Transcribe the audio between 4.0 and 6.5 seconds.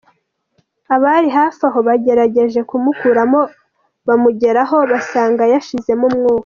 bamugeraho basanga yashizemo umwuka.